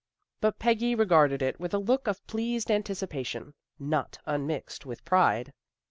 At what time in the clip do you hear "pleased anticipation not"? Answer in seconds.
2.25-4.17